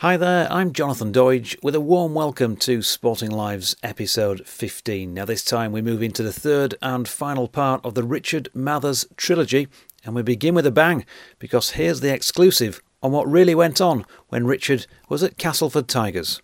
[0.00, 5.12] Hi there, I'm Jonathan Doidge with a warm welcome to Sporting Lives episode 15.
[5.12, 9.04] Now, this time we move into the third and final part of the Richard Mathers
[9.18, 9.68] trilogy,
[10.02, 11.04] and we begin with a bang
[11.38, 16.40] because here's the exclusive on what really went on when Richard was at Castleford Tigers.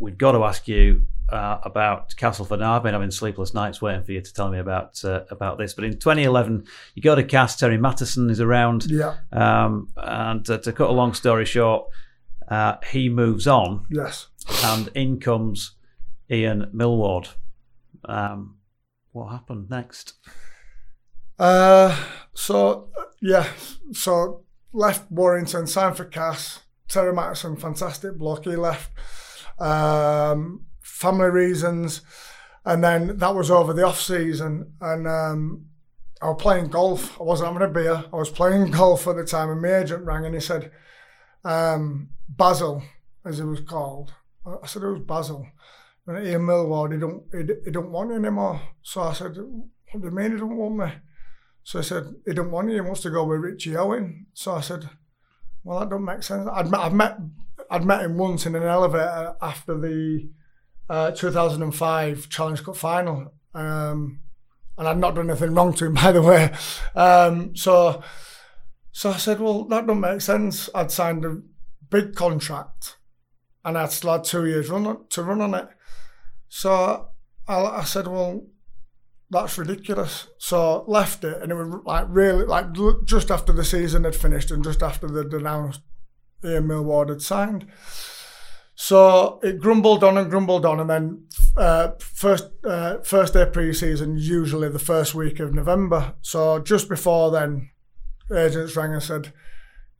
[0.00, 2.60] We've got to ask you uh, about Castleford.
[2.60, 5.58] Now, I've been having sleepless nights waiting for you to tell me about uh, about
[5.58, 5.74] this.
[5.74, 7.60] But in 2011, you go to Cast.
[7.60, 8.86] Terry Matterson is around.
[8.90, 9.16] Yeah.
[9.32, 11.90] Um, and uh, to cut a long story short,
[12.48, 13.86] uh, he moves on.
[13.90, 14.28] Yes.
[14.64, 15.76] And in comes
[16.30, 17.28] Ian Millward.
[18.04, 18.58] Um,
[19.12, 20.14] what happened next?
[21.38, 21.96] Uh,
[22.34, 22.88] so
[23.20, 23.46] yeah,
[23.92, 26.60] so left Warrington, signed for Cass.
[26.88, 28.44] Terry Matterson, fantastic bloke.
[28.44, 28.92] He left.
[29.58, 32.02] Um, family reasons,
[32.64, 35.66] and then that was over the off season, and um,
[36.22, 37.20] I was playing golf.
[37.20, 38.04] I wasn't having a beer.
[38.12, 40.70] I was playing golf at the time, and my agent rang and he said,
[41.44, 42.82] um, Basil,
[43.24, 44.12] as it was called.
[44.46, 45.46] I said it was Basil.
[46.06, 48.60] And Ian Millward, he don't, he, he don't want you anymore.
[48.82, 50.92] So I said, what do you mean he don't want me?
[51.64, 54.26] So he said, he don't want you, he wants to go with Richie Owen.
[54.34, 54.88] So I said,
[55.64, 56.48] well, that don't make sense.
[56.52, 57.16] I'd met, I'd met,
[57.70, 60.28] I'd met him once in an elevator after the
[60.88, 63.34] uh, 2005 Challenge Cup final.
[63.52, 64.20] Um,
[64.78, 66.52] and I'd not done anything wrong to him, by the way.
[66.94, 68.02] Um, so,
[68.92, 70.70] so I said, well, that don't make sense.
[70.72, 71.40] I'd signed a
[71.90, 72.96] big contract,
[73.64, 75.68] and still had two years run to run on it.
[76.48, 77.08] So
[77.48, 78.46] I, I said, well,
[79.30, 80.28] that's ridiculous.
[80.38, 82.66] So left it, and it was like really like
[83.04, 85.80] just after the season had finished, and just after they'd announced
[86.44, 87.66] Ian Millward had signed.
[88.78, 91.26] So it grumbled on and grumbled on, and then
[91.56, 96.14] uh, first uh, first day pre-season, usually the first week of November.
[96.20, 97.70] So just before then,
[98.30, 99.32] agents rang and said,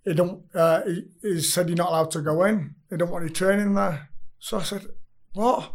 [0.07, 2.75] "He don't." Uh, he, he, said you're not allowed to go in.
[2.89, 4.09] He don't want you training there.
[4.39, 4.87] So I said,
[5.35, 5.75] "What?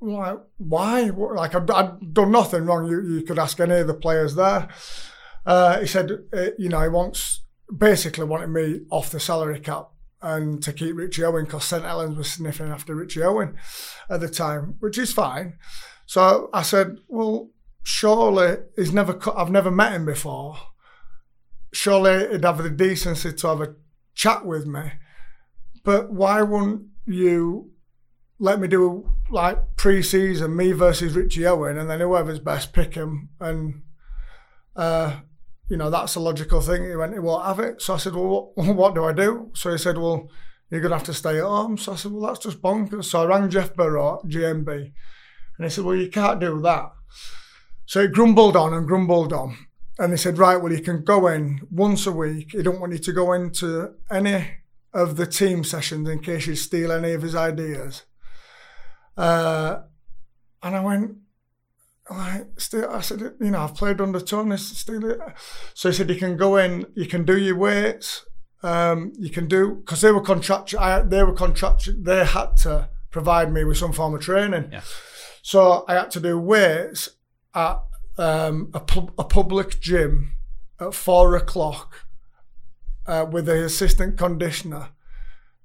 [0.00, 1.10] Like why?
[1.10, 2.86] Like I've, I've done nothing wrong.
[2.86, 4.68] You you could ask any of the players there."
[5.46, 7.40] Uh, he said, uh, "You know, he wants."
[7.74, 9.88] Basically, wanted me off the salary cap
[10.20, 13.56] and to keep Richie Owen because St Helens was sniffing after Richie Owen
[14.10, 15.54] at the time, which is fine.
[16.06, 17.50] So I said, well,
[17.82, 19.18] surely he's never.
[19.36, 20.58] I've never met him before.
[21.72, 23.74] Surely he'd have the decency to have a
[24.14, 24.92] chat with me.
[25.84, 27.70] But why wouldn't you
[28.38, 33.30] let me do like pre-season, me versus Richie Owen, and then whoever's best pick him
[33.40, 33.82] and.
[34.74, 35.20] Uh,
[35.72, 36.84] you know, that's a logical thing.
[36.84, 37.80] He went, he won't have it.
[37.80, 39.50] So I said, well, what, what do I do?
[39.54, 40.28] So he said, well,
[40.70, 41.78] you're going to have to stay at home.
[41.78, 43.06] So I said, well, that's just bonkers.
[43.06, 44.92] So I rang Jeff Burrow, GMB, and
[45.64, 46.92] he said, well, you can't do that.
[47.86, 49.56] So he grumbled on and grumbled on.
[49.98, 52.52] And he said, right, well, you can go in once a week.
[52.52, 54.48] He don't want you to go into any
[54.94, 58.04] of the team sessions in case you steal any of his ideas.
[59.16, 59.82] Uh,
[60.62, 61.16] and I went,
[62.10, 65.16] like still I said you know I've played under Tony still
[65.74, 68.26] so he said you can go in you can do your weights
[68.62, 73.52] um, you can do because they were contractual they were contractual they had to provide
[73.52, 74.82] me with some form of training yeah.
[75.42, 77.10] so I had to do weights
[77.54, 77.82] at
[78.18, 78.82] um, a,
[79.18, 80.32] a public gym
[80.80, 82.06] at four o'clock
[83.06, 84.90] uh, with the assistant conditioner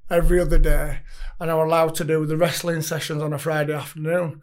[0.10, 1.00] every other day
[1.40, 4.42] and I was allowed to do the wrestling sessions on a Friday afternoon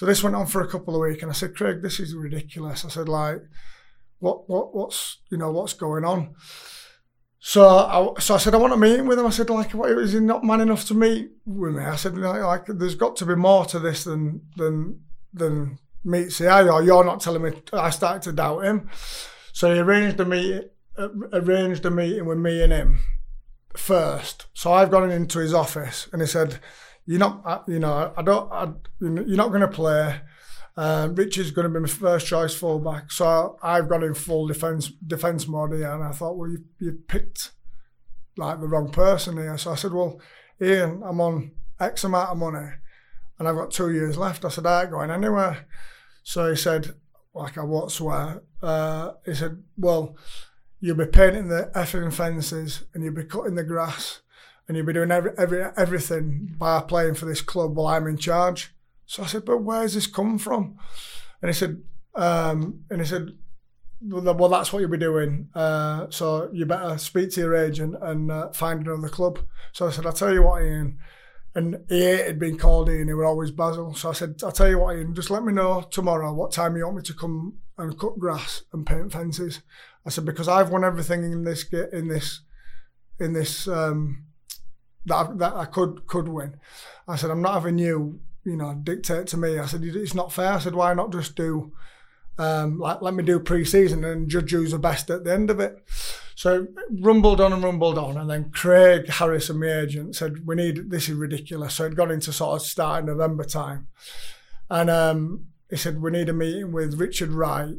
[0.00, 2.14] so this went on for a couple of weeks, and I said, Craig, this is
[2.14, 2.86] ridiculous.
[2.86, 3.42] I said, like,
[4.18, 6.34] what, what, what's, you know, what's going on?
[7.38, 9.26] So I, so I said, I want a meeting with him.
[9.26, 11.84] I said, like, what, is he not man enough to meet with me?
[11.84, 15.00] I said, like, like there's got to be more to this than than
[15.34, 17.52] than meet eye, or you're not telling me.
[17.72, 18.90] I started to doubt him.
[19.52, 20.70] So he arranged a meet,
[21.32, 22.98] arranged a meeting with me and him
[23.76, 24.46] first.
[24.54, 26.60] So I've gone into his office, and he said
[27.06, 30.20] you're not, you know, I don't, I, you're not going to play.
[30.76, 34.90] Uh, Richard's going to be my first choice fullback, so I've got in full defence
[35.06, 37.50] defence mode here, and I thought, well, you you picked
[38.36, 39.58] like the wrong person here.
[39.58, 40.20] So I said, well,
[40.62, 42.68] Ian, I'm on X amount of money,
[43.38, 44.44] and I've got two years left.
[44.44, 45.66] I said, I ain't going anywhere.
[46.22, 46.94] So he said,
[47.34, 47.98] like I won't.
[48.62, 50.16] Uh, he said, well,
[50.80, 54.20] you'll be painting the effing fences and you'll be cutting the grass
[54.66, 58.16] and you'll be doing every, every everything by playing for this club while I'm in
[58.16, 58.74] charge.
[59.06, 60.78] So I said, but where's this come from?
[61.42, 61.82] And he said,
[62.14, 63.32] um, and he said,
[64.02, 65.48] well, that's what you'll be doing.
[65.54, 69.40] Uh, so you better speak to your agent and uh, find another club.
[69.72, 70.98] So I said, I'll tell you what, Ian.
[71.54, 73.08] And he hated being called Ian.
[73.08, 73.94] He was always Basil.
[73.94, 76.76] So I said, I'll tell you what, Ian, just let me know tomorrow what time
[76.76, 79.60] you want me to come and cut grass and paint fences.
[80.06, 82.42] I said, because I've won everything in this in this
[83.18, 84.24] in this um,
[85.06, 86.54] that I, that I could could win.
[87.08, 89.58] I said, I'm not having you, you know, dictate to me.
[89.58, 90.52] I said, it's not fair.
[90.52, 91.72] I said, why not just do,
[92.40, 95.60] um, like, let me do pre-season and judge who's the best at the end of
[95.60, 95.84] it.
[96.34, 96.68] So
[97.00, 101.06] rumbled on and rumbled on, and then Craig Harrison, my agent, said, "We need this
[101.10, 103.88] is ridiculous." So it got into sort of start of November time,
[104.70, 107.76] and um, he said, "We need a meeting with Richard Wright,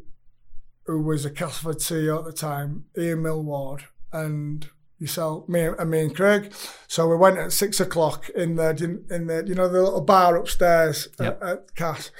[0.85, 4.69] who was a Castleford CEO at the time, Ian Millward, and
[4.99, 6.53] yourself, me and me and Craig.
[6.87, 8.69] So we went at six o'clock in the
[9.09, 11.41] in the you know the little bar upstairs yep.
[11.41, 12.11] at, at Cass.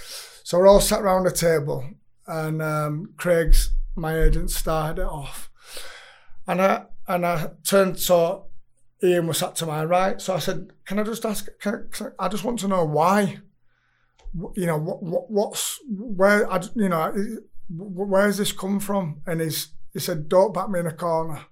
[0.43, 1.87] So we're all sat around a table,
[2.27, 5.49] and um, Craig's my agent started it off,
[6.47, 8.47] and I and I turned so
[9.03, 10.21] Ian was sat to my right.
[10.21, 11.47] So I said, "Can I just ask?
[11.65, 13.39] I, can I, I just want to know why."
[14.55, 17.13] You know what, what what's where I you know
[17.69, 19.21] where's this come from?
[19.27, 21.45] And he's he said, "Don't back me in a corner."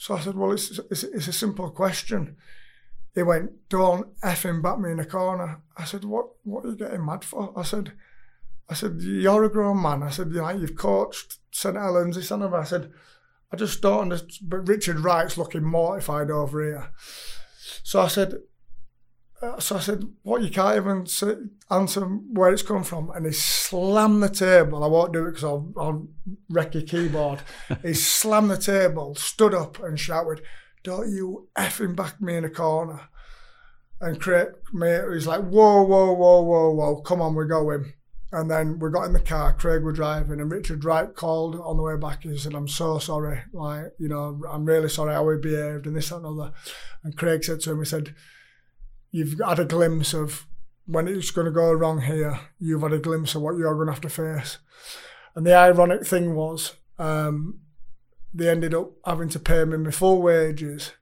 [0.00, 2.38] So I said, well, it's, it's, it's a simple question.
[3.14, 5.60] He went, don't effing back me in a corner.
[5.76, 7.52] I said, what, what are you getting mad for?
[7.54, 7.92] I said,
[8.70, 10.04] I said, you're a grown man.
[10.04, 11.74] I said, you know, you've coached St.
[11.74, 12.54] Helens, this and that.
[12.54, 12.92] I said,
[13.52, 14.48] I just don't understand.
[14.48, 16.92] But Richard Wright's looking mortified over here.
[17.82, 18.34] So I said,
[19.42, 21.34] uh, so I said, what, you can't even say,
[21.70, 23.10] answer where it's come from?
[23.10, 24.84] And he slammed the table.
[24.84, 26.08] I won't do it because I'll, I'll
[26.48, 27.40] wreck your keyboard.
[27.82, 30.42] he slammed the table, stood up and shouted,
[30.84, 33.00] don't you effing back me in a corner.
[34.00, 37.92] And Craig, mate, was like, whoa, whoa, whoa, whoa, whoa, come on, we're going.
[38.32, 41.76] And then we got in the car, Craig were driving, and Richard Wright called on
[41.76, 42.24] the way back.
[42.24, 43.42] and He said, I'm so sorry.
[43.52, 46.52] Like, you know, I'm really sorry how we behaved and this and other.
[47.02, 48.14] And Craig said to him, he said,
[49.10, 50.46] you've had a glimpse of
[50.86, 53.86] when it's going to go wrong here, you've had a glimpse of what you're going
[53.86, 54.58] to have to face.
[55.34, 57.60] And the ironic thing was, um,
[58.32, 60.92] they ended up having to pay me my full wages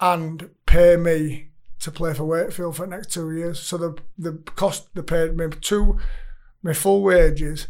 [0.00, 3.60] and pay me to play for Wakefield for the next two years.
[3.60, 5.98] So the the cost they paid me two
[6.66, 7.68] my full wages,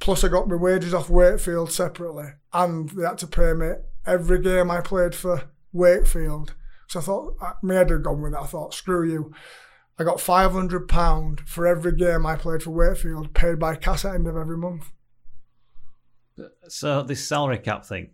[0.00, 3.70] plus I got my wages off Wakefield separately, and they had to pay me
[4.04, 6.54] every game I played for Wakefield
[6.92, 8.42] so I thought, uh, my head had gone with that.
[8.42, 9.32] I thought, screw you.
[9.98, 14.28] I got £500 for every game I played for Wakefield, paid by cash at end
[14.28, 14.92] of every month.
[16.68, 18.10] So this salary cap thing,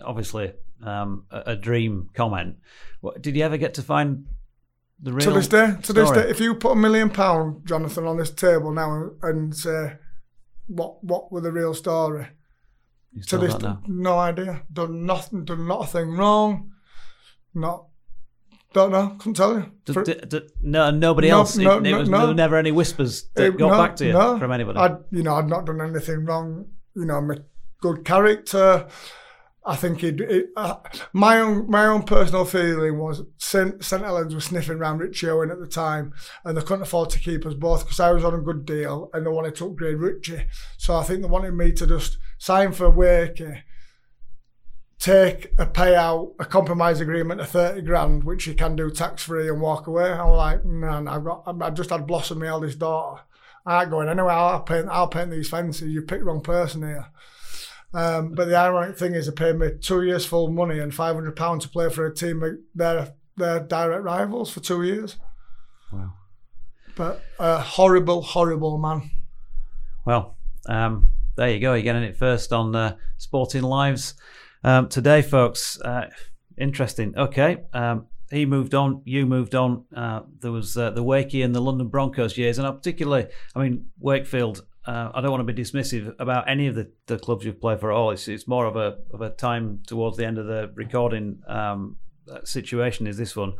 [0.00, 2.58] obviously um, a, a, dream comment.
[3.20, 4.26] Did you ever get to find
[5.00, 5.26] the real?
[5.26, 6.00] To this day, to story?
[6.00, 9.96] this day, if you put a million pound, Jonathan, on this table now and say,
[10.66, 12.28] what what were the real story?
[13.26, 14.62] to this, day, no idea.
[14.72, 15.44] Done nothing.
[15.44, 16.72] Done not a thing wrong.
[17.54, 17.86] Not
[18.72, 19.16] don't know.
[19.18, 19.72] Couldn't tell you.
[19.86, 21.56] D- d- d- no, nobody no, else.
[21.56, 22.18] No, it, it was, no.
[22.18, 24.78] There were never any whispers that it, got back to you from anybody.
[24.78, 26.66] I'd, you know, I'd not done anything wrong.
[26.94, 27.38] You know, I'm a
[27.80, 28.86] good character.
[29.68, 30.76] I think it, uh,
[31.12, 35.50] my own my own personal feeling was St St Helens was sniffing around Richie Owen
[35.50, 38.34] at the time, and they couldn't afford to keep us both because I was on
[38.34, 40.46] a good deal and they wanted to upgrade Richie.
[40.78, 43.62] So I think they wanted me to just sign for Wakey
[44.98, 49.48] take a payout, a compromise agreement of 30 grand, which you can do tax free
[49.48, 50.10] and walk away.
[50.10, 53.22] I was like, no, I've got, I've just had Blossom, my eldest daughter.
[53.64, 54.32] I ain't going anyway.
[54.32, 55.90] I'll paint, I'll paint these fences.
[55.90, 57.06] You picked the wrong person here.
[57.94, 61.14] Um, but the ironic thing is, they paid me two years full money and five
[61.14, 62.42] hundred pounds to play for a team
[62.74, 65.16] they're they're direct rivals for two years.
[65.90, 66.12] Wow!
[66.96, 69.10] But a horrible, horrible man.
[70.04, 70.36] Well,
[70.68, 71.74] um, there you go.
[71.74, 74.14] You're getting it first on uh, Sporting Lives.
[74.64, 76.10] Um, today, folks, uh,
[76.58, 77.16] interesting.
[77.16, 79.84] Okay, um, he moved on, you moved on.
[79.96, 83.62] Uh, there was uh, the Wakey and the London Broncos years, and I particularly, I
[83.62, 84.64] mean, Wakefield.
[84.88, 87.78] Uh, I don't want to be dismissive about any of the, the clubs you've played
[87.78, 88.10] for at all.
[88.10, 91.96] It's, it's more of a of a time towards the end of the recording um,
[92.42, 93.06] situation.
[93.06, 93.52] Is this one?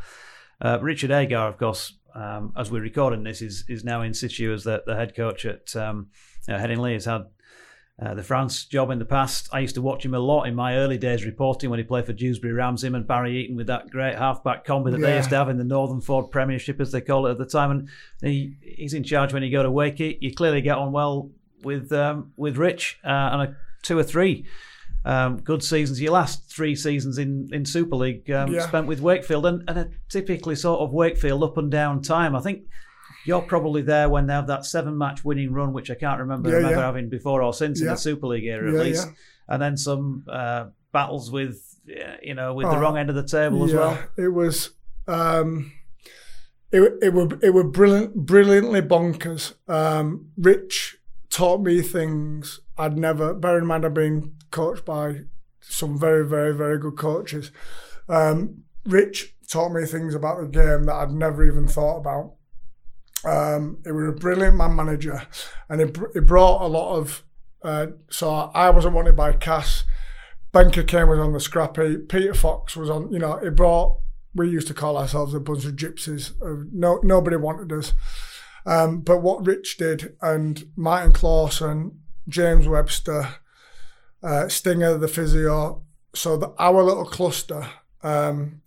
[0.59, 4.51] Uh, Richard Agar, of course, um, as we're recording this, is is now in situ
[4.51, 6.07] as the, the head coach at um,
[6.47, 6.93] uh, Headingley.
[6.93, 7.25] Has had
[8.01, 9.49] uh, the France job in the past.
[9.51, 12.05] I used to watch him a lot in my early days reporting when he played
[12.05, 15.07] for Dewsbury Rams, him and Barry Eaton with that great halfback combi that yeah.
[15.07, 17.45] they used to have in the Northern Ford Premiership, as they call it at the
[17.45, 17.71] time.
[17.71, 17.89] And
[18.21, 20.17] he, he's in charge when you go to Wakey.
[20.21, 21.29] You clearly get on well
[21.63, 24.45] with um, with Rich uh, and a two or three
[25.05, 26.01] um, good seasons.
[26.01, 28.67] Your last three seasons in, in Super League um, yeah.
[28.67, 32.35] spent with Wakefield and, and a typically sort of Wakefield up and down time.
[32.35, 32.63] I think
[33.25, 36.49] you're probably there when they have that seven match winning run, which I can't remember,
[36.49, 36.85] yeah, remember yeah.
[36.85, 39.07] having before or since in the Super League era at least.
[39.47, 41.79] And then some uh, battles with,
[42.21, 43.99] you know, with the oh, wrong end of the table as well.
[44.17, 44.71] It was.
[45.07, 45.71] Um,
[46.71, 49.55] it, it were it were brilliant, brilliantly bonkers.
[49.67, 50.97] Um, Rich
[51.29, 53.33] taught me things I'd never.
[53.33, 55.21] Bear in mind, I've been coached by
[55.61, 57.51] some very, very, very good coaches.
[58.07, 62.33] Um, Rich taught me things about the game that I'd never even thought about.
[63.25, 65.21] Um, he was a brilliant man manager,
[65.67, 67.23] and he, he brought a lot of.
[67.61, 69.83] Uh, so I wasn't wanted by Cass.
[70.51, 71.97] Ben Cockayne was on the scrappy.
[71.97, 73.11] Peter Fox was on.
[73.11, 73.99] You know, he brought.
[74.33, 76.33] We used to call ourselves a bunch of gypsies.
[76.71, 77.93] No, nobody wanted us.
[78.65, 83.35] Um, but what Rich did, and Martin Clausen, James Webster,
[84.21, 85.83] uh, Stinger, the physio,
[86.13, 87.67] so the, our little cluster,
[88.03, 88.61] um,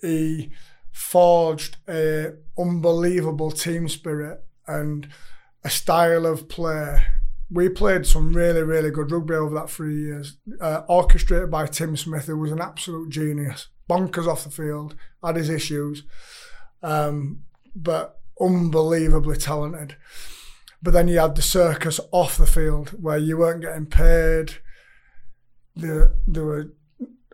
[0.00, 0.52] he
[0.96, 5.06] forged a unbelievable team spirit and
[5.62, 7.02] a style of play.
[7.50, 11.98] We played some really, really good rugby over that three years, uh, orchestrated by Tim
[11.98, 13.68] Smith, who was an absolute genius.
[13.90, 16.02] Bonkers off the field, had his issues,
[16.82, 17.42] um,
[17.74, 19.96] but unbelievably talented.
[20.82, 24.54] But then you had the circus off the field where you weren't getting paid.
[25.76, 26.72] There, there were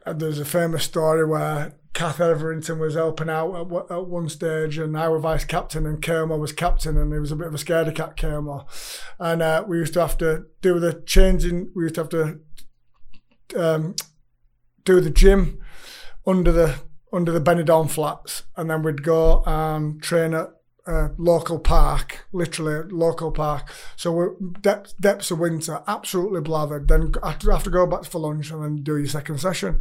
[0.04, 4.96] there's a famous story where Kath Hetherington was helping out at, at one stage, and
[4.96, 7.58] I was vice captain, and Kermo was captain, and he was a bit of a
[7.58, 8.64] scaredy cat, Kermo.
[9.18, 12.40] And uh, we used to have to do the changing, we used to have to
[13.56, 13.94] um,
[14.84, 15.60] do the gym
[16.26, 16.76] under the
[17.12, 20.48] under the Benidorm flats, and then we'd go and train at
[20.86, 23.70] a local park, literally local park.
[23.96, 26.88] So we're depths, depths of winter, absolutely blathered.
[26.88, 29.78] Then have to go back for lunch and then do your second session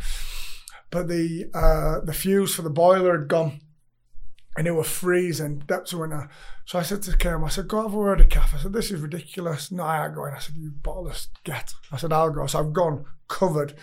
[0.92, 3.62] but the uh, the fuse for the boiler had gone
[4.58, 6.30] and it was freezing, depths of winter.
[6.66, 8.54] So I said to Kim, I said, go have a word of Kath.
[8.54, 9.72] I said, this is ridiculous.
[9.72, 10.34] No, I ain't going.
[10.34, 11.74] I said, you bottleless get.
[11.92, 12.46] I said, I'll go.
[12.48, 13.76] So I've gone covered.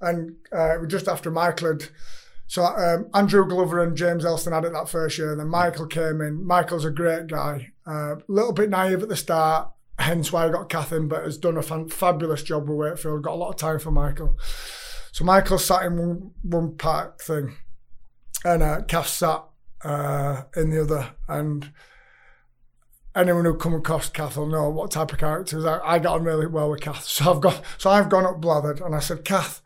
[0.00, 1.84] And uh, just after Michael had,
[2.46, 5.30] so um, Andrew Glover and James Elston had it that first year.
[5.30, 6.44] And then Michael came in.
[6.44, 7.72] Michael's a great guy.
[7.86, 11.24] A uh, little bit naive at the start, hence why I got Kath in, but
[11.24, 13.22] has done a fan- fabulous job with Wakefield.
[13.22, 14.36] Got a lot of time for Michael.
[15.18, 17.56] So Michael sat in one, one part thing,
[18.44, 19.42] and uh, Kath sat
[19.82, 21.10] uh, in the other.
[21.26, 21.72] And
[23.16, 25.64] anyone who come across Kath will know what type of characters.
[25.64, 28.40] I, I got on really well with Kath, so I've got so I've gone up
[28.40, 29.60] blathered, and I said, Kath,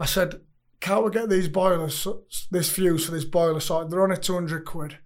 [0.00, 0.40] I said,
[0.80, 2.08] can't we get these boilers,
[2.50, 3.92] this fuse for this boiler sorted?
[3.92, 4.98] They're only two hundred quid.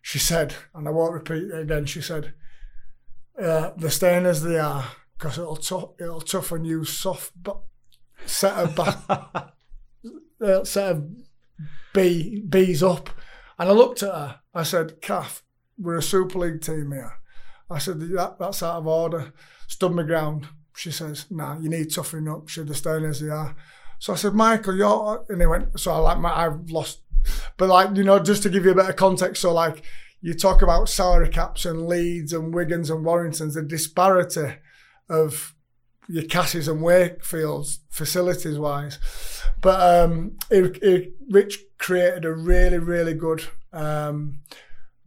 [0.00, 1.86] She said, and I won't repeat it again.
[1.86, 2.34] She said,
[3.36, 7.62] uh, "They're as they are because it'll t- it'll toughen you soft, but
[8.28, 9.52] set of ba-
[10.44, 11.08] uh, set of
[11.92, 13.10] B B's up,
[13.58, 14.40] and I looked at her.
[14.54, 15.42] I said, "Kath,
[15.78, 17.14] we're a Super League team here."
[17.70, 19.32] I said, that, "That's out of order."
[19.66, 20.48] Stood my ground.
[20.76, 22.48] She says, "Nah, you need toughening up.
[22.48, 23.56] Should have stayed as they are."
[23.98, 25.78] So I said, "Michael, you're," and he went.
[25.80, 27.02] So I like my, I've lost,
[27.56, 29.42] but like you know, just to give you a bit of context.
[29.42, 29.82] So like
[30.20, 34.56] you talk about salary caps and Leeds and Wigans and Warringtons, the disparity
[35.08, 35.54] of
[36.08, 38.98] your Casses and Wakefields facilities wise.
[39.60, 44.40] But um, it, it, Rich created a really, really good um,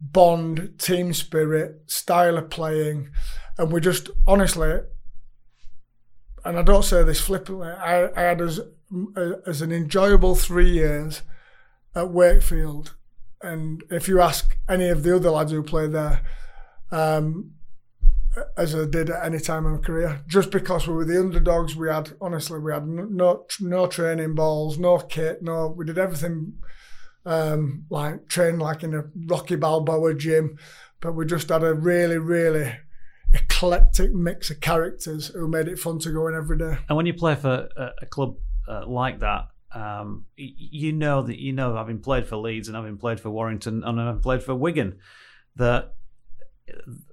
[0.00, 3.10] bond, team spirit, style of playing.
[3.58, 4.80] And we just, honestly,
[6.44, 8.60] and I don't say this flippantly, I, I had as,
[9.46, 11.22] as an enjoyable three years
[11.94, 12.94] at Wakefield.
[13.40, 16.22] And if you ask any of the other lads who played there,
[16.92, 17.52] um,
[18.56, 20.22] as I did at any time in my career.
[20.26, 24.78] Just because we were the underdogs, we had honestly we had no no training balls,
[24.78, 25.68] no kit, no.
[25.68, 26.54] We did everything
[27.24, 30.58] um, like train like in a Rocky Balboa gym,
[31.00, 32.72] but we just had a really really
[33.32, 36.78] eclectic mix of characters who made it fun to go in every day.
[36.88, 38.36] And when you play for a, club
[38.68, 39.48] uh, like that.
[39.74, 43.82] Um, you know that you know having played for Leeds and having played for Warrington
[43.82, 44.98] and having played for Wigan
[45.56, 45.94] that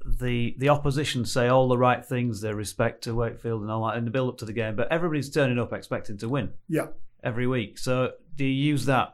[0.05, 3.97] the the opposition say all the right things, they respect to Wakefield and all that
[3.97, 6.51] in the build up to the game, but everybody's turning up expecting to win.
[6.67, 6.87] Yeah.
[7.23, 7.77] Every week.
[7.77, 9.13] So do you use that?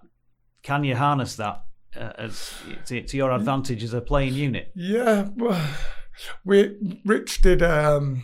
[0.62, 1.65] Can you harness that
[1.96, 2.54] uh, as
[2.86, 4.72] to, to, your advantage as a playing unit?
[4.75, 5.30] Yeah.
[5.36, 5.70] Well,
[6.44, 6.75] we
[7.06, 7.63] Rich did.
[7.63, 8.24] Um,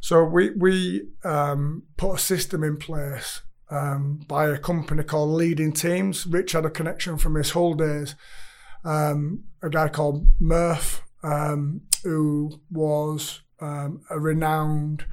[0.00, 5.72] so we we um, put a system in place um, by a company called Leading
[5.72, 6.26] Teams.
[6.26, 8.14] Rich had a connection from his Hull days.
[8.84, 15.06] Um, a guy called Murph um, who was um, a renowned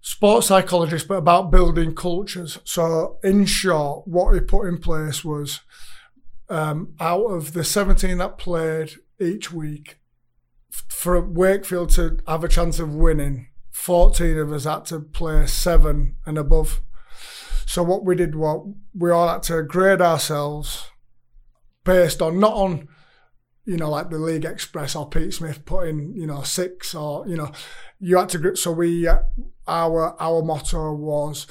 [0.00, 2.58] sports psychologist, but about building cultures.
[2.64, 5.60] So, in short, what he put in place was
[6.48, 9.98] um, out of the 17 that played each week,
[10.70, 16.16] for Wakefield to have a chance of winning, 14 of us had to play seven
[16.26, 16.80] and above.
[17.66, 20.88] So what we did was we all had to grade ourselves
[21.84, 22.88] based on not on
[23.64, 27.26] you know, like the League Express or Pete Smith put in, you know, six or,
[27.26, 27.50] you know,
[27.98, 29.18] you had to, so we, uh,
[29.66, 31.46] our, our motto was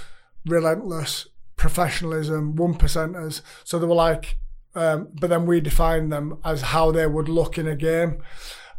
[0.46, 3.41] relentless professionalism, one percenters.
[3.63, 4.38] So they were like,
[4.75, 8.22] um, but then we defined them as how they would look in a game.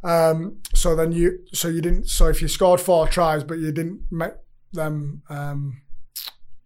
[0.02, 2.08] Um, so then you, so you didn't.
[2.08, 4.34] So if you scored four tries, but you didn't make
[4.72, 5.82] them um,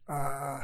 [0.08, 0.60] uh,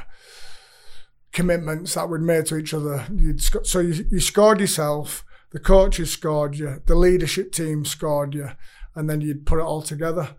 [1.31, 5.24] commitments that we'd made to each other, you'd sc- so you, you scored yourself.
[5.55, 6.81] The coaches scored you.
[6.85, 8.49] The leadership team scored you,
[8.93, 10.35] and then you'd put it all together.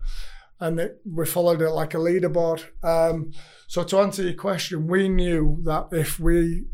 [0.59, 2.65] And it, we followed it like a leaderboard.
[2.83, 3.31] Um,
[3.65, 6.65] so to answer your question, we knew that if we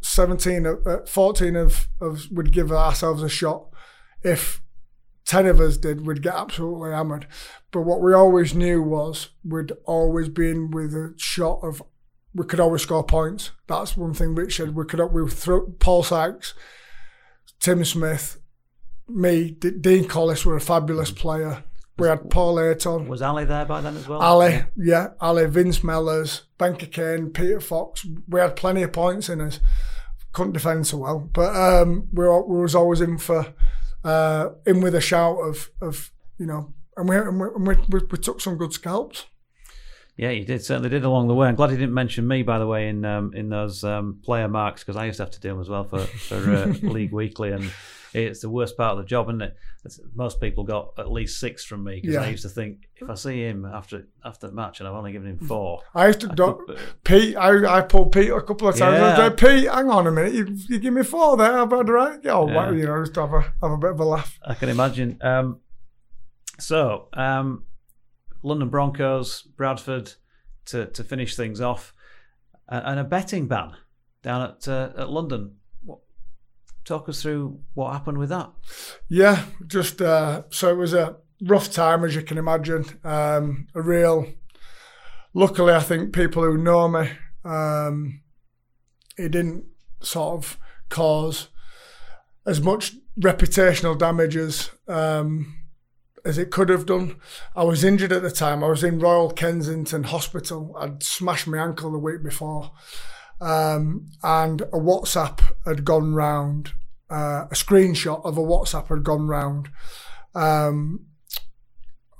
[0.00, 3.68] 17, uh, 14 of, of would give ourselves a shot.
[4.24, 4.60] If
[5.26, 7.28] 10 of us did, we'd get absolutely hammered.
[7.70, 11.80] But what we always knew was we'd always been with a shot of,
[12.34, 13.52] we could always score points.
[13.68, 16.54] That's one thing Richard, we could, we throw Paul Sykes,
[17.60, 18.40] Tim Smith,
[19.08, 21.64] me, D- Dean Collis were a fabulous player.
[21.96, 23.06] We had Paul Aiton.
[23.06, 24.20] Was Ali there by then as well?
[24.20, 28.04] Ali, yeah, Ali, Vince Mellors, Ben Cockayne, Peter Fox.
[28.28, 29.60] We had plenty of points in us.
[30.32, 33.54] Couldn't defend so well, but um, we, were, we was always in for
[34.02, 38.18] uh, in with a shout of of you know, and we and we, we, we
[38.18, 39.26] took some good scalps.
[40.16, 41.48] Yeah, you did certainly did along the way.
[41.48, 44.48] I'm glad he didn't mention me, by the way, in um, in those um, player
[44.48, 47.12] marks because I used to have to do them as well for for uh, League
[47.12, 47.70] Weekly, and
[48.12, 49.56] it's the worst part of the job, isn't it?
[50.14, 52.22] most people got at least six from me because yeah.
[52.22, 55.12] I used to think if I see him after after the match and I've only
[55.12, 55.80] given him four.
[55.94, 57.36] I used to I do, could, uh, Pete.
[57.36, 58.98] I, I pulled Pete a couple of times.
[58.98, 59.12] Yeah.
[59.12, 61.58] I said, Pete, hang on a minute, you, you give me four there.
[61.58, 62.18] I've had right.
[62.26, 62.70] Oh, yeah.
[62.70, 64.38] you know, just have a have a bit of a laugh.
[64.46, 65.18] I can imagine.
[65.20, 65.60] Um,
[66.58, 67.64] so, um,
[68.44, 70.12] London Broncos, Bradford,
[70.66, 71.92] to to finish things off,
[72.68, 73.72] and a betting ban
[74.22, 75.56] down at uh, at London
[76.84, 78.50] talk us through what happened with that.
[79.08, 82.84] Yeah, just uh, so it was a rough time, as you can imagine.
[83.02, 84.26] Um, a real.
[85.32, 87.10] Luckily, I think people who know me,
[87.44, 88.20] um,
[89.16, 89.64] it didn't
[90.00, 90.58] sort of
[90.90, 91.48] cause
[92.46, 95.56] as much reputational damage as um,
[96.24, 97.16] as it could have done.
[97.54, 98.64] I was injured at the time.
[98.64, 100.74] I was in Royal Kensington Hospital.
[100.78, 102.72] I'd smashed my ankle the week before
[103.40, 106.72] um, and a WhatsApp had gone round,
[107.10, 109.68] uh, a screenshot of a WhatsApp had gone round.
[110.34, 111.06] Um,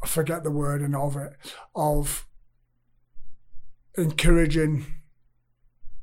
[0.03, 1.33] I forget the wording of it,
[1.75, 2.27] of
[3.97, 4.87] encouraging.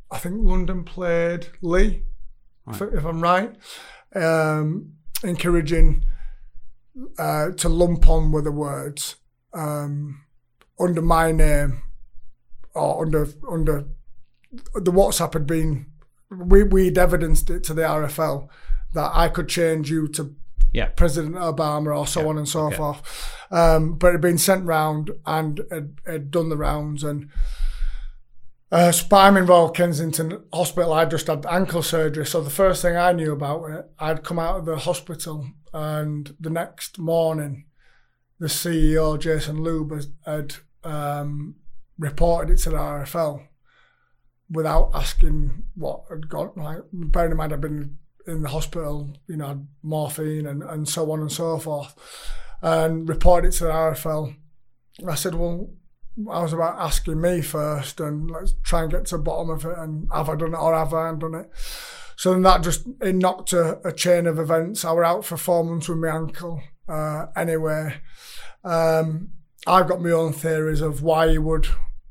[0.10, 2.04] I think London played Leigh,
[2.66, 2.82] right.
[2.82, 3.56] if I'm right,
[4.16, 6.04] um, encouraging
[7.18, 9.16] uh, to lump on with the words
[9.54, 10.24] um,
[10.80, 11.82] under my name
[12.74, 13.86] or under under
[14.74, 15.88] the WhatsApp had been
[16.30, 18.48] we we'd evidenced it to the RFL
[18.94, 20.36] that I could change you to
[20.74, 20.86] yeah.
[20.88, 22.28] President Obama or so yeah.
[22.28, 22.78] on and so okay.
[22.78, 23.36] forth.
[23.52, 27.30] Um, but it had been sent round and had, had done the rounds and.
[28.72, 30.94] Uh, so I'm in Royal Kensington Hospital.
[30.94, 34.40] I just had ankle surgery, so the first thing I knew about it, I'd come
[34.40, 37.66] out of the hospital, and the next morning,
[38.40, 40.56] the CEO Jason Lube had
[40.86, 41.56] um,
[42.00, 43.46] reported it to the RFL
[44.50, 46.54] without asking what had gone.
[46.56, 50.88] Like, bearing in mind, I'd been in the hospital, you know, had morphine and, and
[50.88, 51.94] so on and so forth,
[52.62, 54.34] and reported it to the RFL.
[55.06, 55.72] I said, well,
[56.30, 59.66] I was about asking me first, and let's try and get to the bottom of
[59.66, 61.50] it, and have I done it or have I done it?
[62.16, 64.86] So then that just it knocked a, a chain of events.
[64.86, 66.62] I were out for four months with my ankle.
[66.88, 67.96] Uh, anyway,
[68.64, 69.30] um,
[69.66, 71.68] I've got my own theories of why you would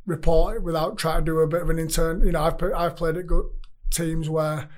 [0.07, 2.25] report it without trying to do a bit of an intern.
[2.25, 3.47] You know, I've I've played at good
[3.91, 4.69] teams where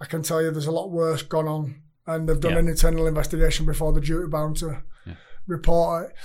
[0.00, 2.58] I can tell you there's a lot worse gone on, and they've done yeah.
[2.58, 5.14] an internal investigation before the duty bound to yeah.
[5.50, 6.16] Report it.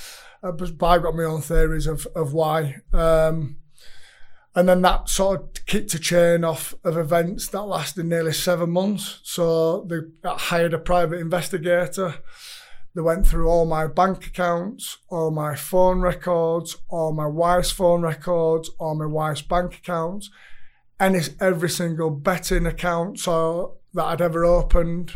[0.44, 2.78] Uh, but, I've got my own theories of of why.
[2.94, 3.58] Um,
[4.58, 8.70] and then that sort of kicked a chain off of events that lasted nearly seven
[8.70, 9.20] months.
[9.24, 12.16] So they hired a private investigator
[12.96, 18.02] they went through all my bank accounts, all my phone records, all my wife's phone
[18.02, 20.30] records, all my wife's bank accounts,
[20.98, 25.12] and it's every single betting account so that I'd ever opened.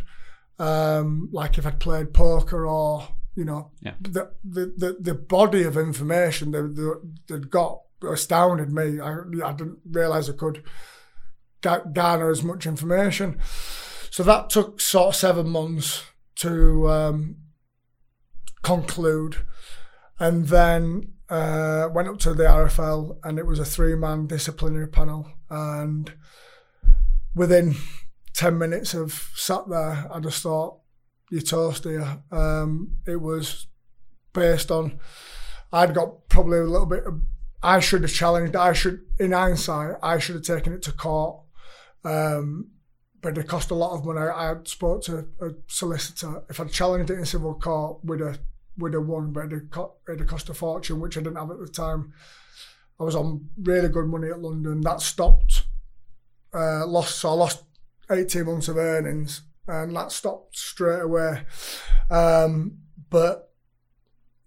[0.59, 3.07] Um, like if I'd played poker or
[3.39, 3.93] you know, yeah.
[4.01, 8.99] the, the, the the body of information that they'd got astounded me.
[8.99, 10.61] I, I didn't realize I could
[11.61, 13.39] garner as much information.
[14.11, 16.03] So that took sort of seven months
[16.35, 17.37] to um,
[18.61, 19.37] conclude.
[20.19, 24.89] And then uh, went up to the RFL, and it was a three man disciplinary
[24.89, 25.31] panel.
[25.49, 26.11] And
[27.33, 27.75] within
[28.33, 30.79] 10 minutes of sat there, I just thought,
[31.29, 32.21] you're toast here.
[32.31, 33.67] Um, it was
[34.33, 34.99] based on,
[35.71, 37.21] I'd got probably a little bit of,
[37.61, 41.41] I should have challenged, I should, in hindsight, I should have taken it to court.
[42.03, 42.71] Um,
[43.21, 44.19] but it cost a lot of money.
[44.19, 46.43] I, spoke to a solicitor.
[46.49, 48.39] If I'd challenged it in civil court, we'd have
[48.77, 49.69] we'd have won, but it'd,
[50.07, 52.13] it'd cost a fortune, which I didn't have at the time.
[52.99, 54.81] I was on really good money at London.
[54.81, 55.63] That stopped.
[56.53, 57.63] Uh, lost, so I lost
[58.09, 61.43] 18 months of earnings, and that stopped straight away.
[62.09, 62.79] Um,
[63.09, 63.53] but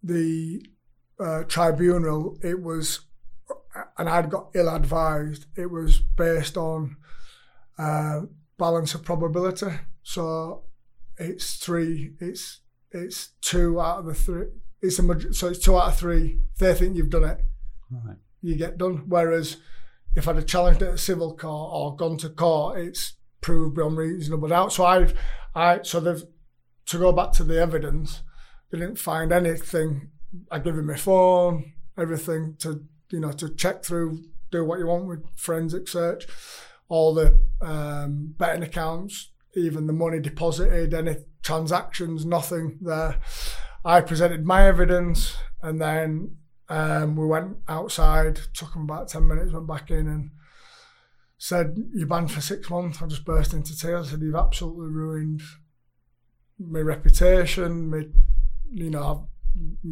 [0.02, 0.66] the
[1.18, 3.00] uh, tribunal, it was,
[3.96, 5.46] and I'd got ill advised.
[5.56, 6.96] It was based on
[7.78, 8.22] uh,
[8.58, 9.72] balance of probability.
[10.02, 10.64] So
[11.16, 12.14] it's three.
[12.20, 14.46] It's it's two out of the three.
[14.80, 16.40] It's a so it's two out of three.
[16.58, 17.40] They think you've done it.
[17.90, 18.16] Right.
[18.40, 19.04] You get done.
[19.06, 19.58] Whereas
[20.16, 23.98] if I'd have challenged it at civil court or gone to court, it's proved beyond
[23.98, 24.72] reasonable doubt.
[24.72, 25.12] So I,
[25.54, 26.24] I so they've
[26.86, 28.22] to go back to the evidence.
[28.70, 30.10] They didn't find anything.
[30.50, 34.86] I give him my phone, everything to you know to check through, do what you
[34.86, 36.26] want with forensic search,
[36.88, 43.20] all the um, betting accounts, even the money deposited, any transactions, nothing there.
[43.84, 46.36] I presented my evidence and then
[46.68, 50.30] um, we went outside, took them about 10 minutes, went back in and
[51.42, 53.02] said, You're banned for six months.
[53.02, 54.06] I just burst into tears.
[54.06, 55.42] I said, You've absolutely ruined
[56.58, 58.04] my reputation, my,
[58.70, 59.28] you know,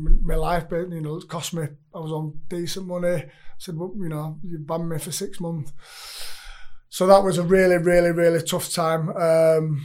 [0.00, 3.24] my life, but, you know, it cost me, I was on decent money.
[3.24, 5.72] I said, Well, you know, you banned me for six months.
[6.88, 9.08] So that was a really, really, really tough time.
[9.16, 9.84] Um,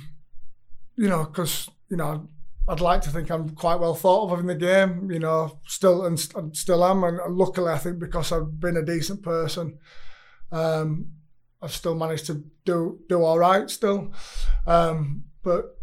[0.95, 2.27] you know, because you know
[2.67, 5.11] I'd like to think I'm quite well thought of in the game.
[5.11, 8.85] You know, still and, and still am, and luckily I think because I've been a
[8.85, 9.77] decent person,
[10.51, 11.14] um,
[11.65, 14.13] I've still managed to do do all right still.
[14.65, 15.77] Um, but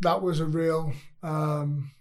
[0.00, 1.92] that was a real, um,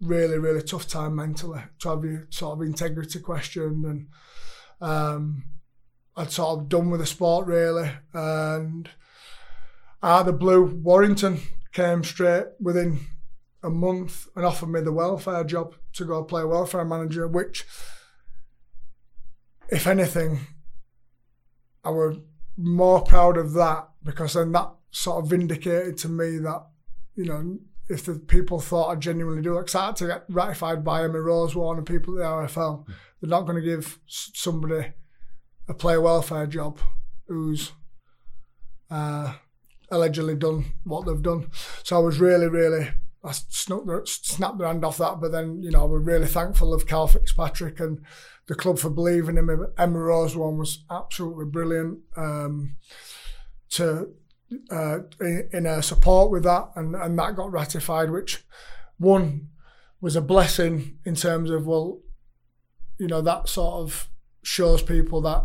[0.00, 4.06] really, really tough time mentally to have your sort of integrity questioned and.
[4.80, 5.44] Um,
[6.18, 8.90] I'd sort of done with the sport really, and
[10.02, 11.40] out of the blue, Warrington
[11.72, 12.98] came straight within
[13.62, 17.64] a month and offered me the welfare job to go play welfare manager, which,
[19.68, 20.40] if anything,
[21.84, 22.18] I was
[22.58, 26.66] more proud of that because then that sort of vindicated to me that,
[27.14, 31.20] you know, if the people thought I genuinely do, like, to get ratified by Emma
[31.20, 32.86] Rosewarne and people at the RFL,
[33.20, 34.92] they're not going to give somebody
[35.68, 36.78] a player welfare job
[37.26, 37.72] who's
[38.90, 39.34] uh,
[39.90, 41.50] allegedly done what they've done.
[41.82, 42.90] So I was really, really,
[43.24, 45.20] I snuck the, snapped the hand off that.
[45.20, 48.00] But then, you know, I was really thankful of Karl Fitzpatrick and
[48.48, 49.66] the club for believing in him.
[49.78, 52.76] Emma Rosewarne was absolutely brilliant um,
[53.70, 54.08] to
[54.70, 58.44] uh, in, in her support with that, and, and that got ratified, which
[58.96, 59.48] one
[60.00, 62.00] was a blessing in terms of well,
[62.98, 64.08] you know, that sort of
[64.42, 65.44] shows people that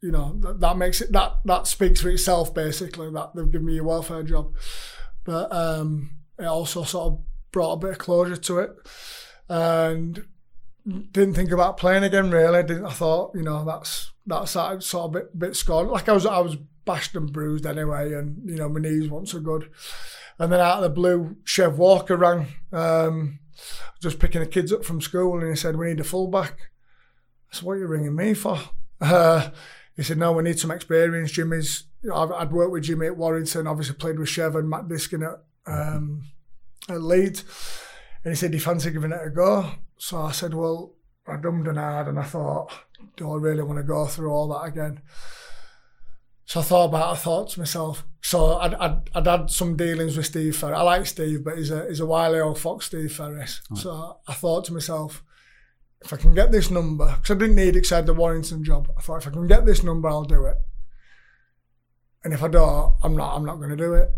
[0.00, 3.66] you know that, that makes it that that speaks for itself basically that they've given
[3.66, 4.54] me a welfare job
[5.24, 8.70] but um, it also sort of brought a bit of closure to it
[9.48, 10.24] and
[10.86, 15.06] didn't think about playing again really didn't I thought you know that's that's that sort
[15.06, 18.56] of bit bit scorned like I was I was bashed and bruised anyway and you
[18.56, 19.70] know my knees weren't so good
[20.38, 23.40] and then out of the blue Chev Walker rang um,
[24.00, 26.70] just picking the kids up from school and he said we need a fullback
[27.52, 28.60] I said what are you ringing me for
[29.00, 29.50] uh,
[29.96, 31.32] he said, no, we need some experience.
[31.32, 34.88] Jimmy's, you know, I'd worked with Jimmy at Warrington, obviously played with Chev and Matt
[34.88, 36.24] Diskin at, um,
[36.88, 37.44] at Leeds.
[38.22, 39.70] And he said, do you fancy giving it a go?
[39.98, 40.94] So I said, well,
[41.26, 42.72] I dummed and hard and I thought,
[43.16, 45.00] do I really want to go through all that again?
[46.44, 49.76] So I thought about it, I thought to myself, so I'd, I'd, I'd had some
[49.76, 50.78] dealings with Steve Ferres.
[50.78, 53.62] I like Steve, but he's a, he's a wily old fox, Steve Ferres.
[53.70, 53.78] Right.
[53.80, 55.24] So I thought to myself,
[56.04, 58.14] if I can get this number, because I didn't need it because I had the
[58.14, 58.88] Warrington job.
[58.96, 60.56] I thought if I can get this number, I'll do it.
[62.22, 63.34] And if I don't, I'm not.
[63.34, 64.10] I'm not going to do it.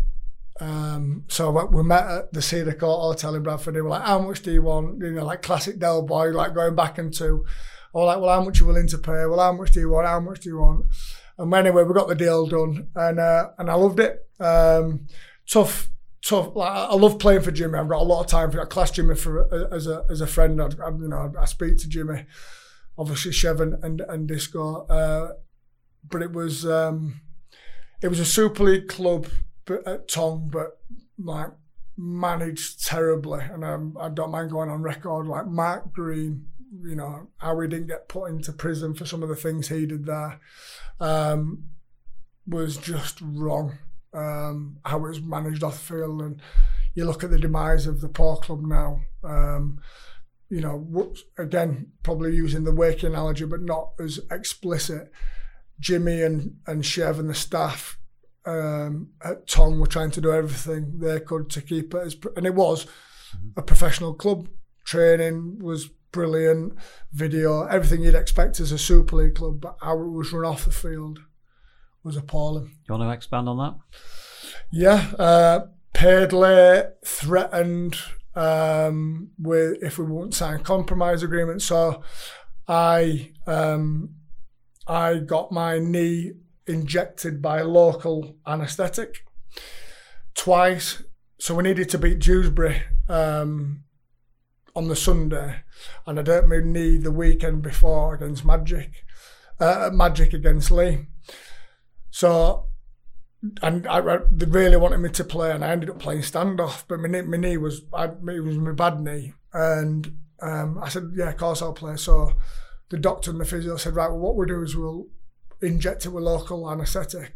[0.59, 3.75] Um, so we met at the Cedar Court Hotel in Bradford.
[3.75, 6.53] They were like, "How much do you want?" You know, like classic Del Boy, like
[6.53, 7.45] going back into.
[7.91, 9.89] Or like, "Well, how much are you willing to pay?" Well, how much do you
[9.89, 10.07] want?
[10.07, 10.85] How much do you want?
[11.37, 14.19] And anyway, we got the deal done, and uh, and I loved it.
[14.39, 15.07] Um,
[15.49, 15.89] tough
[16.21, 16.55] tough.
[16.55, 17.79] Like I love playing for Jimmy.
[17.79, 18.61] I've got a lot of time for.
[18.61, 20.61] I class Jimmy for as a as a friend.
[20.61, 22.25] I, I you know I speak to Jimmy,
[22.97, 24.85] obviously Chevin and and Disco.
[24.87, 25.33] Uh,
[26.07, 27.21] but it was um,
[28.01, 29.27] it was a Super League club
[29.69, 30.79] at Tong, but
[31.17, 31.51] like
[31.97, 35.27] managed terribly, and um, I don't mind going on record.
[35.27, 36.45] Like Marc Green,
[36.81, 39.85] you know how he didn't get put into prison for some of the things he
[39.85, 40.39] did there
[40.99, 41.65] um,
[42.47, 43.77] was just wrong
[44.13, 46.41] um, how it was managed off the field, and
[46.95, 49.01] you look at the demise of the Paw Club now.
[49.23, 49.79] Um,
[50.49, 55.11] you know, again, probably using the waking analogy, but not as explicit.
[55.79, 57.98] Jimmy and and Chev and the staff
[58.49, 62.45] um, at Tong were trying to do everything they could to keep it as, and
[62.45, 62.87] it was
[63.55, 64.47] a professional club.
[64.85, 66.73] Training was brilliant,
[67.13, 70.65] video, everything you'd expect as a Super League club, but how it was run off
[70.65, 71.19] the field
[72.03, 72.71] was appalling.
[72.87, 73.75] You want to expand on that?
[74.71, 77.97] Yeah, uh, Paisley threatened
[78.35, 81.61] um, with if we won't sign compromise agreement.
[81.61, 82.01] So
[82.67, 84.15] I um,
[84.87, 86.33] I got my knee
[86.69, 89.25] injected by local anaesthetic
[90.35, 91.03] twice.
[91.39, 93.83] So we needed to beat Dewsbury um,
[94.75, 95.63] on the Sunday,
[96.05, 99.03] and I hurt my knee the weekend before against Magic,
[99.59, 101.07] uh, Magic against Leigh.
[102.11, 102.67] So,
[103.61, 106.83] and I, I, they really wanted me to play, and I ended up playing standoff.
[106.87, 110.89] But my knee, my knee was, I, it was my bad knee, and um, I
[110.89, 111.95] said, yeah, of course I'll play.
[111.95, 112.33] So
[112.89, 115.07] the doctor and the physio said, right, well, what we'll do is we'll
[115.61, 117.33] inject it with local anaesthetic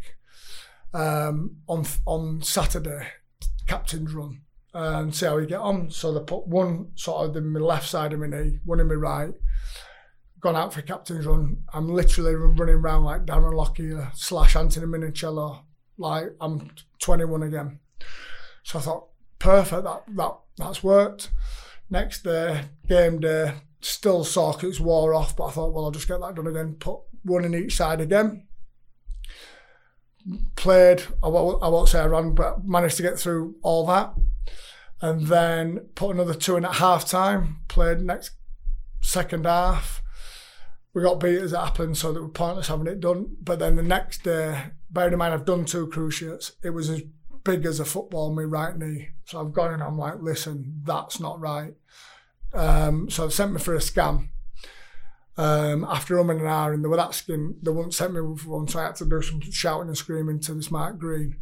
[0.93, 3.07] um, on on Saturday,
[3.67, 4.41] captain's run,
[4.73, 5.89] and see how we get on.
[5.89, 8.87] So they put one sort of in my left side of my knee, one in
[8.87, 9.33] my right.
[10.39, 11.63] Gone out for captain's run.
[11.73, 15.63] I'm literally running around like Darren Lockyer slash Anthony Minichiello.
[15.97, 17.79] Like I'm 21 again.
[18.63, 19.07] So I thought,
[19.39, 21.31] perfect, that that that's worked.
[21.89, 26.07] Next day, game day, still sore it's wore off, but I thought, well, I'll just
[26.07, 26.75] get that done again.
[26.75, 28.47] Put one in each side again.
[30.55, 34.13] Played, I won't, I won't say I ran, but managed to get through all that.
[35.01, 38.31] And then put another two in at half time, played next
[39.01, 40.01] second half.
[40.93, 43.35] We got beat as it happened, so that we're pointless having it done.
[43.41, 47.01] But then the next day, bearing in mind I've done two cruciates, it was as
[47.43, 49.09] big as a football in my right knee.
[49.25, 51.73] So I've gone and I'm like, listen, that's not right.
[52.53, 54.29] Um, so they sent me for a scan.
[55.35, 58.67] Um, after umming an hour, and they were asking, they wouldn't send me for one,
[58.67, 61.37] so I had to do some shouting and screaming to this Marc Green.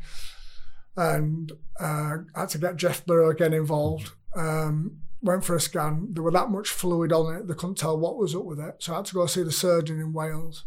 [0.95, 4.11] And uh, I had to get Jeff Burrow again involved.
[4.35, 6.07] Um, went for a scan.
[6.11, 8.75] There were that much fluid on it, they couldn't tell what was up with it.
[8.79, 10.65] So I had to go see the surgeon in Wales.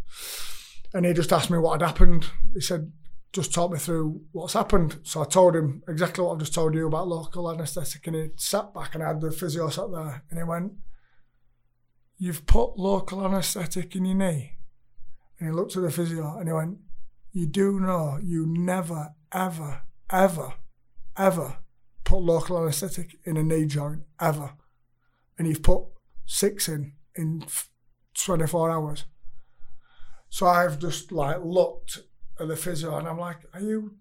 [0.93, 2.27] And he just asked me what had happened.
[2.53, 2.93] He said,
[3.33, 5.01] just talk me through what's happened.
[5.03, 8.29] So I told him exactly what I've just told you about local anaesthetic, and he
[8.37, 10.73] sat back and I had the physio sat there, and he went,
[12.25, 14.57] "You've put local anaesthetic in your knee,"
[15.39, 16.79] and he looked at the physio and he went,
[17.33, 20.55] "You do know you never, ever, ever,
[21.19, 21.59] ever
[22.03, 24.55] put local anaesthetic in a knee joint ever,
[25.37, 25.83] and you've put
[26.25, 27.45] six in in
[28.15, 29.05] 24 hours."
[30.31, 32.05] So I've just like looked
[32.41, 33.99] at the physio, and I'm like, "Are you,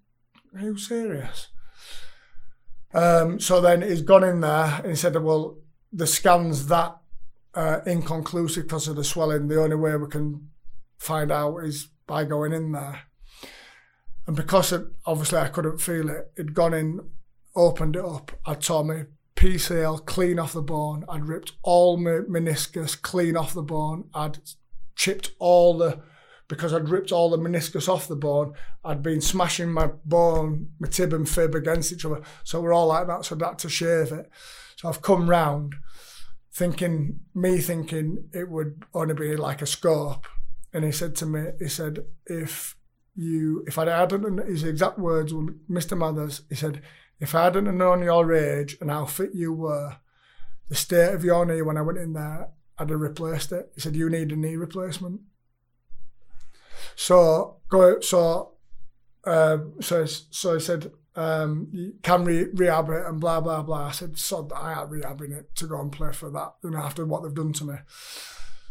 [0.56, 1.50] are you serious?"
[2.94, 5.58] Um, so then he's gone in there and he said, "Well,
[5.92, 7.03] the scans that
[7.56, 9.48] uh, inconclusive because of the swelling.
[9.48, 10.50] The only way we can
[10.98, 13.02] find out is by going in there."
[14.26, 17.02] And because it, obviously I couldn't feel it, it'd gone in,
[17.56, 18.32] opened it up.
[18.46, 19.04] I tore my
[19.36, 21.04] PCL clean off the bone.
[21.10, 24.10] I'd ripped all my meniscus clean off the bone.
[24.14, 24.40] I'd
[24.96, 26.02] chipped all the
[26.48, 28.54] because I'd ripped all the meniscus off the bone.
[28.84, 32.22] I'd been smashing my bone, my tib and fib against each other.
[32.44, 33.26] So we're all like that.
[33.26, 34.30] So I'd had to shave it.
[34.76, 35.76] So I've come round
[36.54, 40.28] thinking, me thinking it would only be like a scope.
[40.72, 42.76] And he said to me, he said, if
[43.16, 45.98] you, if I hadn't, his exact words were, Mr.
[45.98, 46.82] Mathers, he said,
[47.20, 49.98] if I hadn't known your age and how fit you were,
[50.70, 53.72] the state of your knee when I went in there, I'd have replaced it.
[53.76, 55.22] He said, you need a knee replacement.
[56.96, 58.54] So go so
[59.26, 63.88] um, so so I said um, can re- rehab it and blah blah blah.
[63.88, 66.56] I said so I am rehabbing it to go and play for that.
[66.64, 67.76] You know after what they've done to me.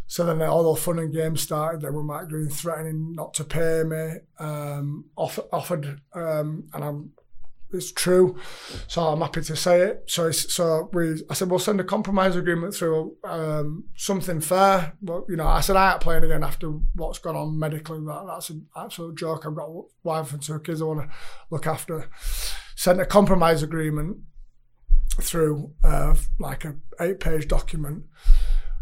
[0.06, 1.80] So then all the fun and games started.
[1.80, 7.12] They were Marc Green threatening not to pay me, um, offer, offered, um, and I'm
[7.72, 8.38] it's true.
[8.86, 10.04] So I'm happy to say it.
[10.06, 14.94] So so we I said we'll send a compromise agreement through um, something fair.
[15.02, 17.98] But you know I said I ain't playing again after what's gone on medically.
[18.00, 19.46] That that's an absolute joke.
[19.46, 21.16] I've got a wife and two kids I want to
[21.50, 22.08] look after.
[22.76, 24.18] Sent a compromise agreement
[25.20, 28.04] through uh, like a eight page document,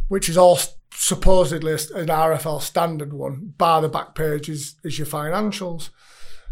[0.09, 0.59] which is all
[0.92, 3.55] supposedly an RFL standard one.
[3.57, 5.90] Bar the back page is, is your financials.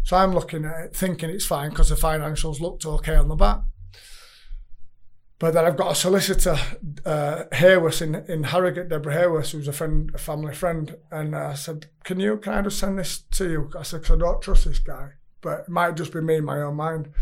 [0.03, 3.35] So I'm looking at it thinking it's fine because the financials looked okay on the
[3.35, 3.61] back.
[5.39, 6.57] But then I've got a solicitor,
[7.05, 11.53] uh, Hayworth in, in Harrogate, Deborah Hayworth, who's a friend, a family friend, and I
[11.53, 14.41] said, "Can you, can I just send this to you?" I said, "Cause I don't
[14.41, 17.13] trust this guy, but it might just be me in my own mind."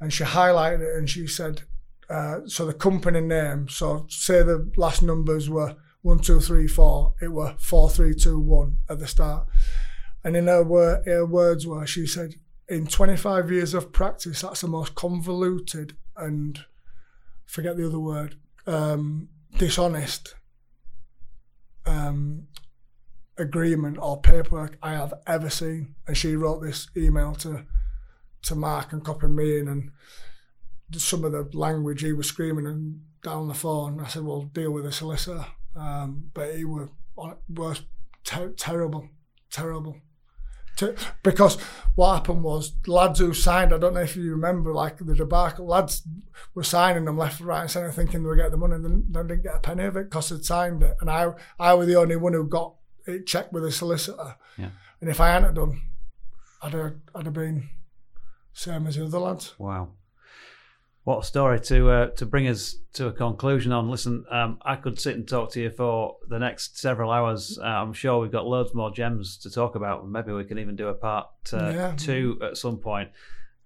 [0.00, 1.62] And she highlighted it and she said,
[2.08, 7.14] uh, "So the company name, so say the last numbers were one, two, three, four,
[7.20, 9.48] it were four, three, two, one at the start."
[10.24, 12.34] And in her, wor- her words were, she said,
[12.68, 16.64] in 25 years of practice, that's the most convoluted and
[17.44, 20.34] forget the other word, um, dishonest
[21.86, 22.46] um,
[23.36, 25.94] agreement or paperwork I have ever seen.
[26.06, 27.66] And she wrote this email to
[28.42, 29.90] to Marc and copied me in, and
[30.92, 34.00] some of the language he was screaming and down the phone.
[34.00, 36.88] I said, "Well, deal with the solicitor," um, but he was
[37.48, 37.82] was
[38.22, 39.08] ter- terrible,
[39.50, 39.96] terrible.
[40.78, 41.60] To, because
[41.94, 45.66] what happened was lads who signed, I don't know if you remember, like the debacle,
[45.66, 46.02] lads
[46.54, 49.06] were signing them left, right, and centre, thinking they would get the money, and then
[49.10, 50.96] they didn't get a penny of it because they'd signed it.
[51.00, 52.74] And I, I was the only one who got
[53.06, 54.34] it checked with a solicitor.
[54.58, 54.70] Yeah.
[55.00, 55.82] And if I hadn't done,
[56.60, 57.68] I'd have, I'd have been
[58.52, 59.54] same as the other lads.
[59.58, 59.90] Wow.
[61.04, 63.90] What a story to uh, to bring us to a conclusion on.
[63.90, 67.58] Listen, um, I could sit and talk to you for the next several hours.
[67.60, 70.08] Uh, I'm sure we've got loads more gems to talk about.
[70.08, 71.94] Maybe we can even do a part uh, Yeah.
[71.98, 73.10] two at some point.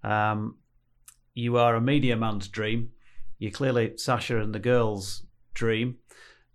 [0.03, 0.57] Um,
[1.33, 2.90] you are a media man's dream.
[3.38, 5.22] You're clearly Sasha and the girls'
[5.55, 5.98] dream.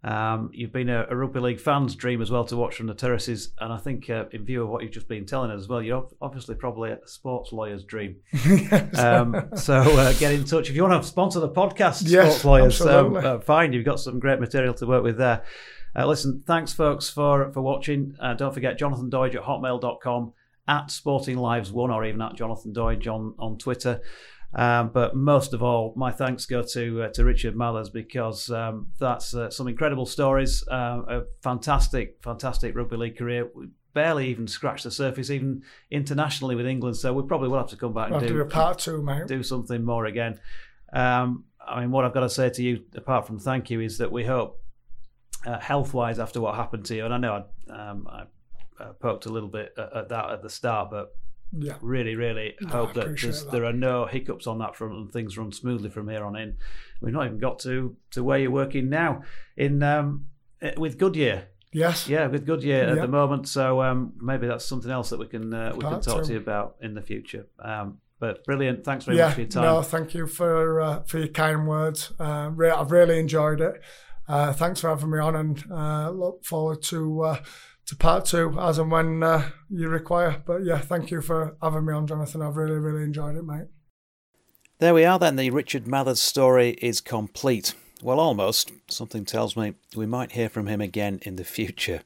[0.03, 2.93] Um, you've been a, a rugby league fan's dream as well to watch from the
[2.93, 5.67] terraces, and I think uh, in view of what you've just been telling us as
[5.69, 8.17] well, you're obviously probably a sports lawyer's dream.
[8.97, 12.45] Um, so uh, get in touch if you want to sponsor the podcast, Yes, Sports
[12.45, 12.81] Lawyers.
[12.81, 15.43] Um, uh, fine, you've got some great material to work with there.
[15.95, 18.15] Uh, listen, thanks, folks, for for watching.
[18.19, 20.33] Uh, don't forget Jonathan Doidge at hotmail.com,
[20.67, 24.01] at Sporting Lives One, or even at Jonathan Doidge on on Twitter.
[24.55, 28.87] Um, but most of all, my thanks go to uh, to Richard Mathers because um,
[28.99, 30.63] that's uh, some incredible stories.
[30.67, 33.49] Uh, a fantastic, fantastic rugby league career.
[33.55, 36.97] We barely even scratched the surface, even internationally with England.
[36.97, 39.27] So we probably will have to come back I'll and do a part two, mate.
[39.27, 40.39] do something more again.
[40.91, 43.97] Um, I mean, what I've got to say to you, apart from thank you, is
[43.99, 44.61] that we hope,
[45.45, 48.23] uh, health wise, after what happened to you, and I know I, um, I
[48.83, 51.15] uh, poked a little bit at, at that at the start, but
[51.55, 51.75] Yeah.
[51.81, 53.49] really, really No, hope that, that.
[53.51, 56.57] there are no hiccups on that front and things run smoothly from here on in.
[57.01, 59.21] We've not even got to, to where you're working now
[59.55, 60.27] in um,
[60.61, 61.47] eh, with Goodyear.
[61.71, 62.07] Yes.
[62.07, 63.47] Yeah, with Goodyear at the moment.
[63.47, 66.37] So um, maybe that's something else that we can uh, we can talk to you
[66.37, 67.47] about in the future.
[67.59, 68.85] Um, but brilliant.
[68.85, 69.25] Thanks very yeah.
[69.25, 69.63] much for your time.
[69.63, 72.13] No, thank you for uh, for your kind words.
[72.19, 73.81] Uh, re- I've really enjoyed it.
[74.27, 77.43] Uh, thanks for having me on, and uh, look forward to uh,
[77.87, 80.41] to part two as and when uh, you require.
[80.45, 82.41] But yeah, thank you for having me on, Jonathan.
[82.41, 83.67] I've really really enjoyed it, mate.
[84.79, 85.35] There we are then.
[85.35, 87.73] The Richard Mathers story is complete.
[88.03, 88.73] Well, almost.
[88.89, 92.01] Something tells me we might hear from him again in the future.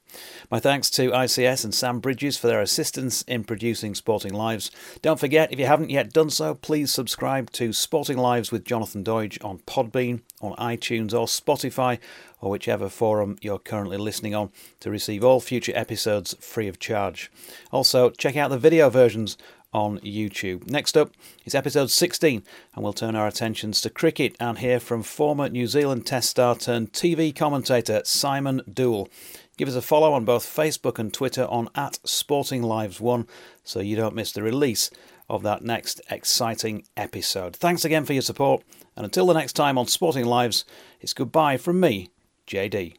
[0.51, 4.69] My thanks to ICS and Sam Bridges for their assistance in producing Sporting Lives.
[5.01, 9.03] Don't forget, if you haven't yet done so, please subscribe to Sporting Lives with Jonathan
[9.03, 11.97] Doidge on Podbean, on iTunes, or Spotify,
[12.39, 17.32] or whichever forum you're currently listening on to receive all future episodes free of charge.
[17.71, 19.38] Also, check out the video versions
[19.73, 20.69] on YouTube.
[20.69, 21.12] Next up
[21.45, 25.67] is episode 16, and we'll turn our attentions to cricket and hear from former New
[25.67, 29.10] Zealand Test star turned TV commentator Simon Doull.
[29.58, 33.28] Give us a follow on both Facebook and Twitter on at Sporting Lives One
[33.63, 34.89] so you don't miss the release
[35.30, 37.56] of that next exciting episode.
[37.56, 38.63] Thanks again for your support,
[38.95, 40.63] and until the next time on Sporting Lives,
[41.02, 42.10] it's goodbye from me,
[42.47, 42.95] JD.